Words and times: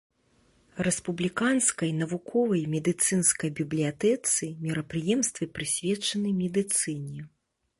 Рэспубліканскай 0.85 1.91
навуковай 1.97 2.63
медыцынскай 2.73 3.49
бібліятэцы 3.59 4.43
мерапрыемствы 4.65 5.43
прысвечаны 5.59 6.29
медыцыне. 6.43 7.21